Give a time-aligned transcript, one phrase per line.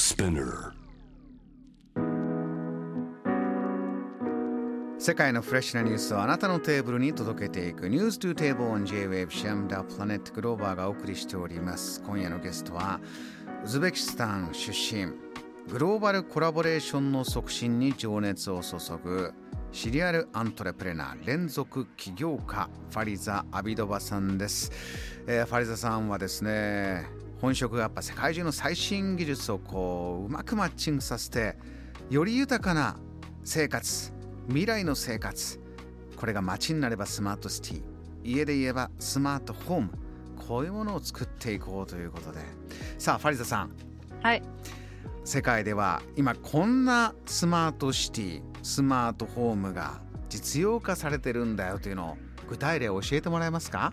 [0.00, 0.72] Spinner.
[4.98, 12.98] 世界のフレッシュなニュースをあなたのテーブルに届けていくニュース to Table on J-Wave シャムダプラネットグローバーがお送りしております今夜のゲストは
[13.62, 15.12] ウズベキスタン出身
[15.70, 19.34] グローバルコラボレーションの促進に情熱を注ぐ
[19.70, 24.72] シリアルアントレプレナー連続起業家ファリザ・アビドバさんです、
[25.26, 31.56] えーファリザさんはですね本職がやっぱ世界中の最新技術をこううまくマッチングさせて
[32.10, 32.96] より豊かな
[33.44, 34.12] 生活
[34.48, 35.58] 未来の生活
[36.16, 37.82] これが街になればスマートシティ
[38.24, 39.90] 家で言えばスマートホーム
[40.36, 42.40] こういうものを作っていこうということで
[42.98, 43.70] さあファリザさん
[44.22, 44.42] はい。
[45.24, 52.16] 世界では今こんなスマートシティスマートホームが実用化されてるんだよというのを
[52.48, 53.92] 具体例を教えてもらえますか？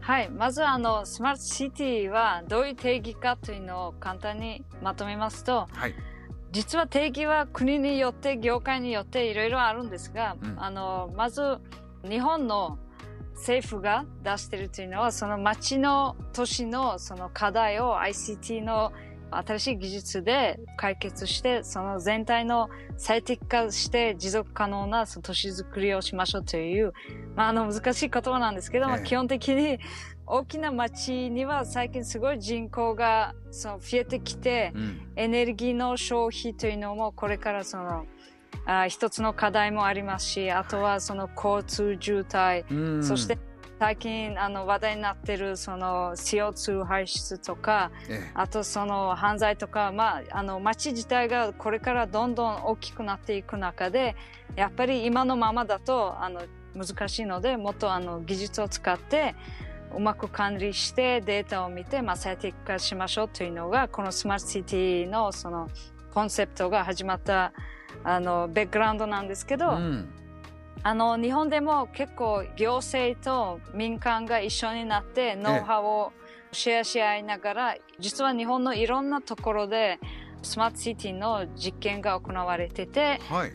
[0.00, 0.30] はい。
[0.30, 5.94] まず、あの、スマートシティはどういう定義かというのを簡単にまとめますと、はい
[6.52, 11.58] 実は定義は国によって、業界によっていろいろあるんですが、うんあの、まず、
[12.02, 12.76] 日本の
[13.34, 18.92] 政府が出しているというのは、その町の都市のその課題を ICT の
[19.30, 26.92] 新しい技術で解決して、その全体の最適化して持続可能なその都市づくりをしましょうという、
[27.36, 29.04] まあ、あの難しい言葉なんですけども、ええ。
[29.04, 29.78] 基本的に
[30.26, 35.00] 大きな町には最近すごい人口がその増えてきて、うん。
[35.16, 38.06] エネルギーの消費というのもこれからその
[38.66, 43.04] あ一つの課題もありますし、あとはその交通渋滞、うん。
[43.04, 43.38] そして
[43.80, 48.30] 最近あの話題になっているその CO2 排出とか、ええ。
[48.34, 54.16] あとその犯罪とか、まあ、あの街自体がこれからどんどん大きくなっていく中で、
[54.54, 56.42] やっぱり今のままだとあの
[56.76, 59.34] 難しいので、もっとあの技術を使って、
[59.96, 65.70] うまく管理してデータを見て、まあ、最適化しましょうというのが、このスマートシティのその
[66.12, 67.54] コンセプトが始まった
[68.04, 70.19] あのベックグラウンドなんですけど、うん
[70.82, 76.12] あの日本でも結構行政と民間が一緒になってノウハウを
[76.52, 80.00] シェアし合いながら、実は日本のいろんなところで
[80.42, 83.52] スマートシティの実験が行われてて、はい。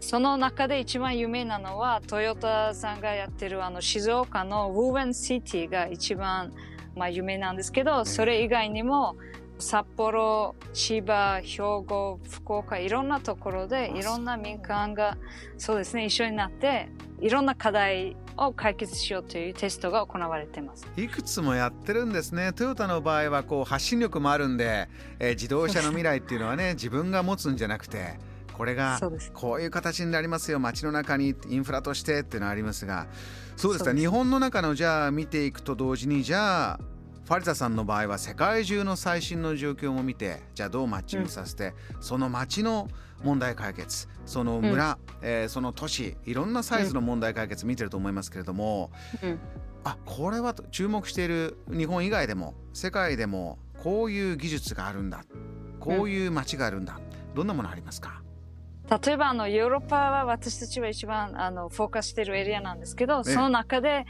[0.00, 6.52] その中で一番有名なのはトヨタさんがやってるあの静岡のウーウェンシティが一番
[6.96, 9.14] まあ有名なんですけど、それ以外にも
[9.62, 15.16] 札幌、千葉、兵庫、福岡、いろんなところでいろんな民間が
[15.56, 15.78] そう。
[15.78, 16.88] ですね、一緒になって
[17.20, 20.86] いろんな課題を解決しようというテストが行われています。
[20.96, 22.52] いくつもやってるんですね。
[22.52, 24.88] トヨタの場合はこう発信力もあるんで、
[25.20, 28.18] えー自動車の未来っていうのはね 自分が持つんじゃなくて
[28.52, 29.00] これが
[29.32, 30.58] こういう形になりますよ。
[30.58, 33.06] 街の中にインフラとしてっていうのはありますが。
[33.56, 33.94] そうですか。
[33.94, 36.80] 日本の中のじゃあ見ていくと同時にじゃあ
[37.32, 42.88] ファリザさんの場合は世界中の最新の状況も見てじゃあどうマッチングさせて、その街の
[43.24, 48.90] 問題解決その村、えーその都市いろんなサイズの問題解決見てると思いますけれども、
[49.22, 49.38] うん。
[49.82, 55.24] あこれはと注目している日本以外でも世界でもこういう技術があるんだ
[55.80, 57.00] こういう街があるんだ、
[57.34, 58.22] どんなものありますか？
[59.06, 63.24] 例えばあのヨーロッパは私たちは一番あのフォーカスしているエリアなんですけど、え。
[63.24, 64.04] その中で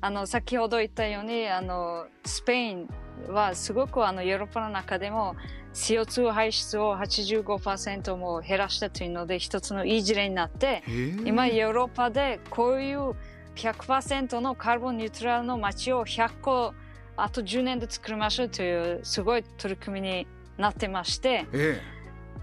[0.00, 2.88] あの先ほど言ったようにあのスペイン
[3.28, 5.34] はすごくあのヨーロッパの中でも
[5.74, 10.82] CO2 排出を85%も減らしたというので一つのいい事例になって
[11.24, 13.14] 今ヨーロッパでこういう
[13.56, 16.74] 100%のカーボンニュートラルの街を100個
[17.16, 20.26] あと10年で作りましょうというすごい取り組みに
[20.56, 21.80] なってまして、え。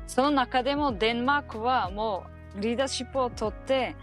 [0.07, 2.25] その中でもデンマークはも
[2.57, 3.95] うリーダーシップを取って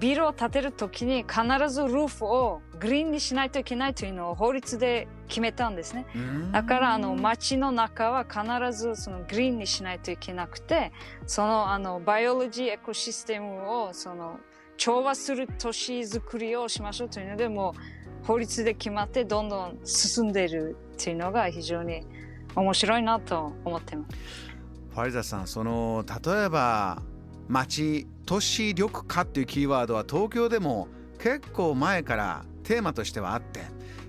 [0.00, 6.06] ビルを建てるときに必ずルーフをグリーンにしないといけないというのを法律で決めたんですね。
[6.52, 10.92] だからあの街の中は必ずそのグリーンにしないといけなくて、
[11.26, 14.40] そのあのバイオロジーエコシステムをその
[14.78, 17.74] 調和する都市づくりをしましょうというのでも
[18.22, 22.06] う法律で決まってどんどん進んでいるっていうのが非常に
[22.56, 24.16] 面白いなと思ってます。
[24.90, 27.02] ファリザさんその例えば
[27.48, 30.88] 街都市緑化っていうキーワードは東京でも
[31.18, 33.60] 結構前からテーマとしてはあって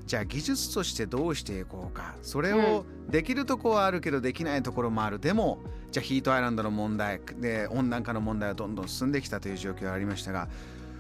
[0.06, 5.20] じゃあ技術としてどうしていこうかそれをできるとこはあるけどできないところもある。
[5.20, 5.60] でも
[5.92, 10.48] じゃあヒートアイランドの問題で温暖化の問題はどんどん進んできたという状況がありましたが、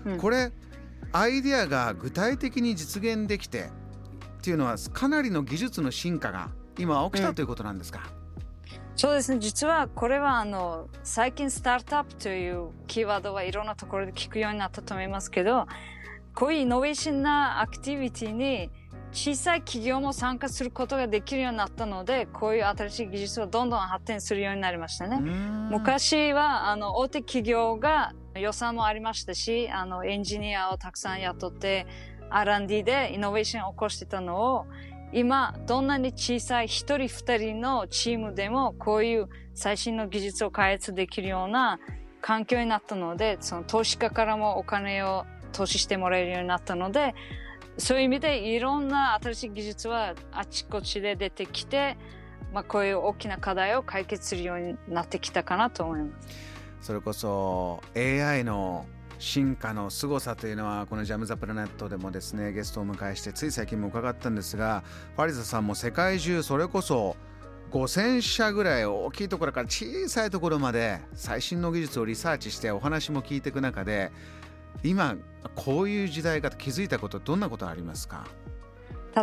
[0.05, 0.17] うん。
[0.17, 0.51] これ
[1.13, 3.69] アイデアが具体的に実現できて
[4.39, 8.09] っていうのはかなりの技術の進化が今起きたということなんですか、
[8.95, 9.39] そうですね。
[9.39, 15.65] 実はこれはあの、最近スタートアップというキーワードはいろんなところで聞くようになったと思いますけど、
[16.35, 18.69] こういうイノベーションなアクティビティに
[19.11, 25.19] 小さい企業も参加することができるようになったので、こういう新しい技術はどんどん発展するようになりましたね。
[25.69, 31.85] 昔は、あの、大手企業が予算もありましたし、あの、エンジニアをたくさん雇って、
[32.29, 34.65] R&D でイノベーションを起こしてたのを、
[35.13, 41.79] 今、どんなに小さい一人二人のチームでも、こういう最新の技術を開発できるような
[42.21, 47.13] 環境になったので、その投資家からもお金を投資してもらえるようになったので、
[47.77, 51.97] そういう意味でいろんな新しい技術はあちこちで出てきて、
[52.53, 56.27] まあ、こういう大きな課題を解決するようになってきたかなと思います。
[56.81, 58.85] それこそ AI の
[59.21, 64.83] 進化の凄さというのはこのジャム・ザ・プラネットでもですねゲストを迎えしてつい最近も伺ったんですが
[65.15, 67.15] ファリザさんも世界中それこそ
[67.71, 74.11] 5000社ぐらい大きいところから小さいところまで最新の技術をリサーチしてお話も聞いていく中で
[74.83, 75.15] 今
[75.55, 78.25] こういう時代が気づいたことどんなことありますか？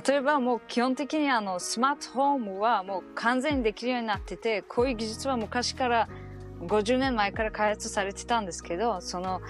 [0.06, 6.08] 例えばもう基本的にあのスマートフォームはもう完全にできるようになっててこういう技術は昔から
[6.60, 9.40] 50年前から開発されてたんですけどその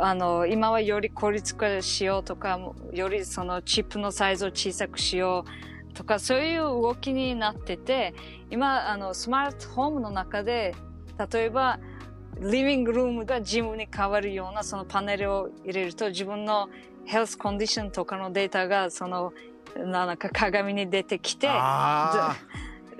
[0.00, 2.58] あの今はより効率化しようとか
[2.92, 5.44] よりそのチップのサイズを小さくしよ
[5.90, 8.14] うとかそういう動きになってて
[8.50, 10.74] 今あのスマートフォームの中で
[11.32, 11.80] 例えば
[12.40, 16.68] リビングルームがジムに変わるようなそのパネルを入れると自分の
[17.04, 19.32] ヘルスコンディションとかのデータがその
[19.76, 21.48] なんか鏡に出てきて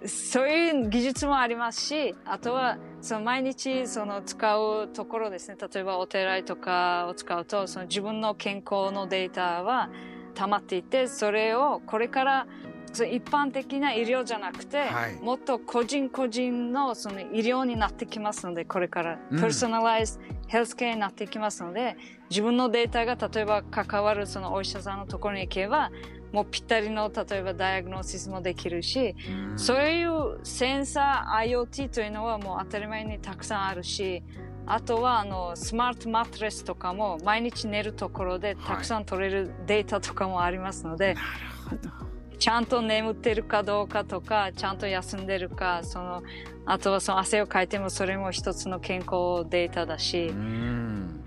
[0.06, 5.56] そういう技術もありますしあとはその毎日その使うところですね。
[5.72, 9.90] 例えばお手洗いとかを使うとその自分の健康のデータは
[10.34, 12.46] 溜まっていてそれをこれから
[12.92, 21.96] 一般的な医療じゃなくて、はい、もっと個人個人のその医療になってきますのでこれから、うん、パーソナライズヘルスケアになってきますので
[22.30, 25.90] 自分のデータが例えば関わるそのお医者さんのところに行けば
[26.32, 29.14] もうぴったりの例えばダイアグノシスもできるし、
[29.50, 34.22] うん、そういうセンサー IoT というのはもう当たり前にたくさんあるし
[34.66, 42.07] あとはあのスマートマトレスとかも毎日寝るところでたくさん取れるデータとかもありますので、はい
[42.38, 46.22] ちゃんと眠ってるかどうかとか、ちゃんと休んでるか、その、
[46.66, 50.32] あとはその汗をかいてもそれも一つの健康データだし、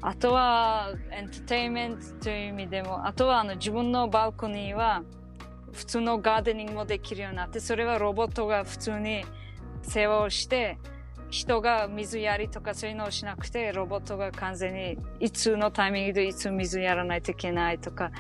[0.01, 5.03] あとはエンターテインメントという意味でも、あとはあの自分のバルコニーは
[5.73, 9.25] 普通のガーデニングもできるようになって、それはロボットが普通に
[9.83, 10.77] 世話をして、
[11.31, 18.11] 人が水やりとかそういうのをしなくて、ロボットが完全にいつのタイミングでいつ水やらないといけないとか、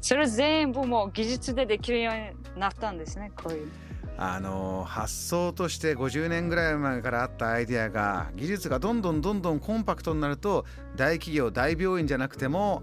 [0.00, 2.14] それ全部もう技術でできるよう
[2.54, 3.68] になったんですねこういう。
[4.16, 12.82] あの発想として50年ぐらい前からあったアイデアが技術がどんどんどんどんコンパクトになると大企業大病院じゃなくても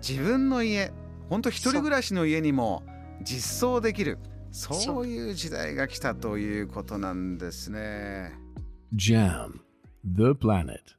[0.00, 0.92] 自分の家
[1.28, 2.84] 本当一人暮らしの家にも
[3.20, 4.20] 実装できる
[4.52, 8.45] そういう時代が来たということなんですね。
[8.94, 9.62] JAM
[10.04, 10.94] The Planet